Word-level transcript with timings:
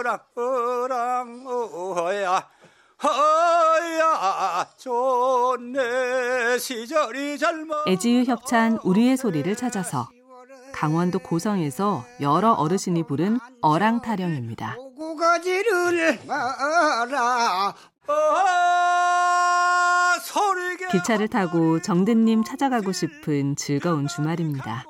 어랑 0.00 0.18
어랑 0.34 1.44
어야 1.46 2.48
허야 3.02 4.66
좋네 4.78 6.58
시절이 6.58 7.38
젊어 7.38 7.84
애지유 7.86 8.24
협찬 8.24 8.78
우리의 8.82 9.18
소리를 9.18 9.54
찾아서 9.56 10.08
강원도 10.72 11.18
고성에서 11.18 12.06
여러 12.22 12.52
어르신이 12.52 13.02
부른 13.02 13.40
어랑 13.60 14.00
타령입니다. 14.00 14.76
기차를 20.90 21.28
타고 21.28 21.82
정든님 21.82 22.44
찾아가고 22.44 22.92
싶은 22.92 23.54
즐거운 23.56 24.06
주말입니다. 24.08 24.84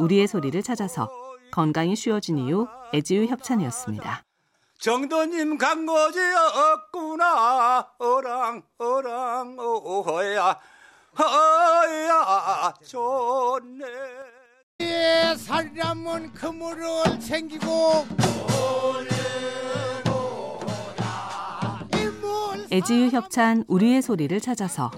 우리의 0.00 0.26
소리를 0.26 0.60
찾아서 0.62 1.08
건강이 1.52 1.94
쉬워진 1.94 2.38
이유 2.38 2.66
애지유 2.92 3.26
협찬이었습니다. 3.26 4.24
정도님 4.80 5.58
간 5.58 5.84
거지? 5.84 6.18
없구나. 6.18 7.86
어랑 7.98 8.62
어랑 8.78 9.56
어야. 9.58 10.58
허야. 11.18 12.74
좋네. 12.86 13.84
예, 14.80 15.34
살려면 15.36 16.32
그물을 16.32 17.20
챙기고 17.20 18.06
애지유 22.72 23.08
협찬 23.08 23.64
우리의 23.66 24.00
소리를 24.00 24.40
찾아서 24.40 24.90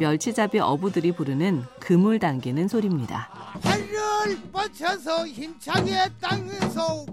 멸치잡이 0.00 0.58
어부들이 0.58 1.12
부르는 1.12 1.64
그물 1.80 2.18
당기는 2.18 2.66
소리입니다. 2.68 3.30
팔을 3.62 4.36
뻗쳐서 4.52 5.26
힘차게 5.28 6.10
땅에서 6.20 7.06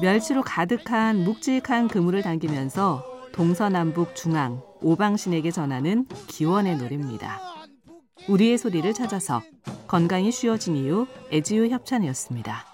멸치로 0.00 0.42
가득한 0.42 1.24
묵직한 1.24 1.88
그물을 1.88 2.22
당기면서 2.22 3.04
동서남북 3.32 4.16
중앙 4.16 4.62
오방신에게 4.80 5.50
전하는 5.50 6.06
기원의 6.26 6.76
노래입니다. 6.78 7.40
우리의 8.28 8.58
소리를 8.58 8.92
찾아서 8.94 9.42
건강이 9.86 10.32
쉬워진 10.32 10.76
이유 10.76 11.06
애지유 11.32 11.68
협찬이었습니다. 11.68 12.64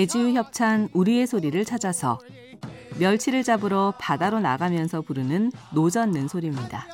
애지유 0.00 0.32
협찬 0.32 0.88
우리의 0.94 1.26
소리를 1.26 1.62
찾아서 1.66 2.18
멸치를 2.98 3.42
잡으러 3.42 3.92
바다로 3.98 4.40
나가면서 4.40 5.02
부르는 5.02 5.52
노젓는 5.74 6.26
소리입니다. 6.26 6.86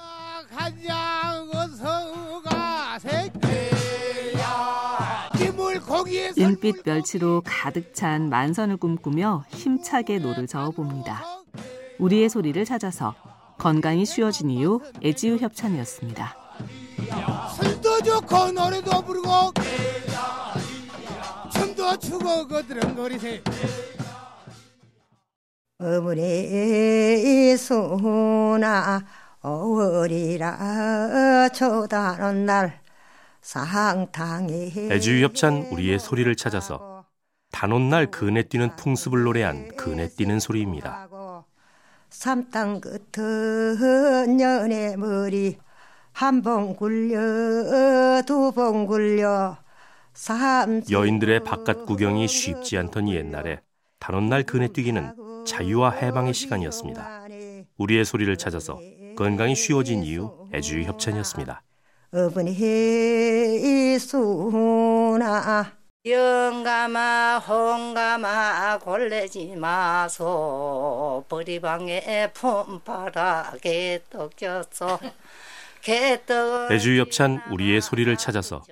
은빛 6.37 6.83
멸치로 6.85 7.43
가득 7.47 7.95
찬 7.95 8.29
만선을 8.29 8.77
꿈꾸며 8.77 9.45
힘차게 9.51 10.19
노를 10.19 10.49
저어봅니다. 10.49 11.23
우리의 12.01 12.29
소리를 12.29 12.65
찾아서 12.65 13.15
건강이 13.59 14.05
쉬워진 14.05 14.51
이유 14.51 14.81
애지유 15.05 15.37
협찬이었습니다. 15.37 16.37
술도 17.57 18.03
좋고 18.03 18.51
노래도 18.51 19.01
부르고 19.03 19.53
추고 21.99 22.47
그들은 22.49 22.95
거리세 22.95 23.43
어머니 25.79 27.57
소나 27.57 29.03
어월이라 29.43 31.49
초다는 31.51 32.47
날 32.47 32.81
상탕에 33.43 34.73
애주유 34.91 35.23
협찬 35.25 35.69
우리의 35.71 35.99
소리를 35.99 36.35
찾아서 36.37 37.05
단오날 37.53 38.11
그네 38.11 38.45
뛰는 38.45 38.75
풍습을 38.77 39.23
노래한 39.23 39.77
그네 39.77 40.09
뛰는 40.17 40.41
소리입니다. 40.41 41.09
삼땅 42.11 42.81
끝은 42.81 44.41
연애 44.41 44.97
머리 44.97 45.59
한 46.13 46.43
번 46.43 46.75
굴려 46.77 48.23
두 48.27 48.53
번 48.53 48.87
굴려 48.87 49.57
삼 49.59 49.66
여인들의 50.91 51.45
바깥 51.45 51.87
구경이 51.87 52.27
쉽지 52.27 52.79
않던 52.79 53.09
옛날에 53.09 53.61
단오날 53.99 54.43
그네 54.45 54.69
뛰기는 54.69 55.45
자유와 55.45 55.91
해방의 55.91 56.33
시간이었습니다. 56.35 57.27
우리의 57.77 58.05
소리를 58.05 58.37
찾아서 58.37 58.81
건강이 59.17 59.55
쉬워진 59.55 60.03
이유 60.03 60.49
애주유 60.55 60.85
협찬이었습니다. 60.85 61.63
영감아 66.07 67.39
홍감아 67.39 68.79
골래지 68.79 69.57
마소 69.57 71.25
보리방에 71.29 72.31
폼바라게 72.33 74.05
떡졌어 74.09 75.01
개떡 75.83 76.71
애주유 76.71 77.01
협찬 77.01 77.43
우리의 77.51 77.81
소리를 77.81 78.17
찾아서 78.17 78.63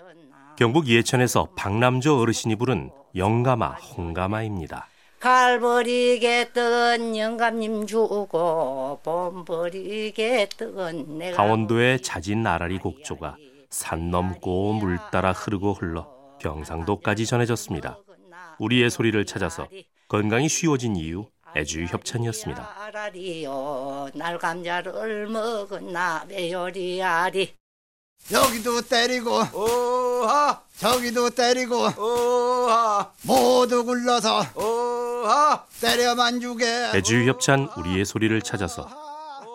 경북 0.57 0.87
예천에서 0.87 1.49
박남조 1.57 2.21
어르신이 2.21 2.55
부른 2.57 2.91
영가마 3.17 3.71
홍가마입니다. 3.71 4.87
갈버리게 5.19 6.51
뜬 6.53 7.17
영감님 7.17 7.87
주고 7.87 9.01
봄버리게 9.03 10.49
뜬 10.57 11.19
내가 11.19 11.37
강원도의 11.37 12.03
잦은 12.03 12.43
나라리 12.43 12.79
곡조가 12.79 13.37
산 13.71 14.11
넘고 14.11 14.75
물 14.75 14.99
따라 15.11 15.33
흐르고 15.33 15.73
흘러 15.73 16.07
경상도까지 16.41 17.27
전해졌습니다. 17.27 17.99
우리의 18.59 18.91
소리를 18.91 19.25
찾아서 19.25 19.67
건강이 20.09 20.49
쉬워진 20.49 20.95
이유 20.95 21.27
애주유 21.57 21.87
협찬이었습니다. 21.87 22.69
여기도 28.33 28.81
때리고 28.81 29.43
오하. 29.53 30.61
저기도 30.79 31.31
때리고 31.31 31.77
오하. 31.99 33.11
모두 33.23 33.85
굴러서 33.85 34.43
오하. 34.57 35.65
때려만 35.81 36.41
주게. 36.41 36.67
애주유 36.95 37.29
협찬 37.29 37.69
우리의 37.77 38.05
소리를 38.05 38.41
찾아서 38.43 38.89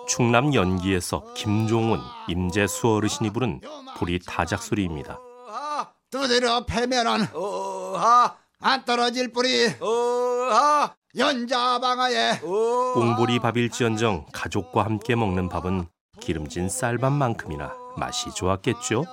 충남 0.08 0.54
연기에서 0.54 1.34
김종훈, 1.36 2.00
임재수 2.28 2.88
어르신이 2.96 3.32
부른 3.32 3.62
보리 3.98 4.20
타작 4.20 4.62
소리입니다. 4.62 5.18
오하. 5.48 5.88
두드려 6.12 6.66
패면은 6.66 7.28
오하. 7.36 8.36
안 8.62 8.86
떨어질 8.86 9.32
뿌리 9.32 9.68
오하. 9.82 10.94
연자 11.18 11.80
방아에 11.80 12.40
오하. 12.44 12.94
꽁보리 12.94 13.40
밥일지언정 13.40 14.28
가족과 14.32 14.86
함께 14.86 15.16
먹는 15.16 15.50
밥은 15.50 15.88
기름진 16.22 16.70
쌀밥만큼이나 16.70 17.74
맛이 18.00 18.32
좋았겠죠. 18.34 19.06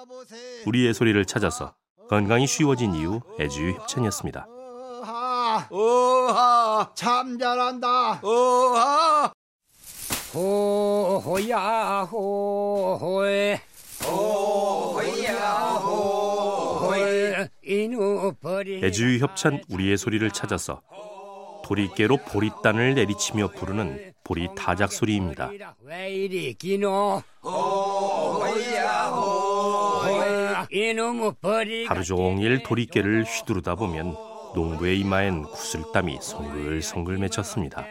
우리의 0.66 0.94
소리를 0.94 1.22
찾아서 1.26 1.74
건강이 2.08 2.46
쉬워진 2.46 2.94
이유 2.94 3.20
애주유 3.38 3.72
협찬이었습니다. 3.72 4.46
오하 4.48 5.66
오하 5.70 6.90
참 6.94 7.38
잘한다. 7.38 8.20
오하. 8.22 9.32
호호야 10.34 12.02
호호에 12.10 13.60
호호야 14.04 15.46
이누 17.64 18.34
버리. 18.40 18.84
애주유 18.84 19.18
협찬 19.18 19.62
우리의 19.68 19.96
소리를 19.96 20.30
찾아서 20.30 20.82
도리깨로 21.64 22.18
보리단을 22.18 22.94
내리치며 22.94 23.48
부르는 23.48 24.12
보리 24.22 24.48
타작 24.54 24.92
소리입니다. 24.92 25.50
하루 31.86 32.04
종일 32.04 32.62
도리깨를 32.62 33.24
휘두르다 33.24 33.76
보면 33.76 34.14
농부의 34.54 35.00
이마엔 35.00 35.44
구슬땀이 35.44 36.18
송글송글 36.20 37.18
맺혔습니다. 37.18 37.86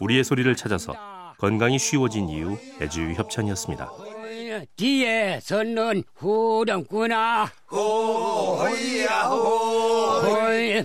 우리의 0.00 0.22
소리를 0.24 0.54
찾아서 0.54 0.94
건강이 1.38 1.78
쉬워진 1.78 2.28
이유 2.28 2.56
애주유 2.80 3.14
협찬이었습니다. 3.14 3.90
뒤에 4.76 5.40
서는 5.40 6.04
후렴구나 6.14 7.50
호야 7.70 9.22
호 9.22 9.46
호이 10.20 10.84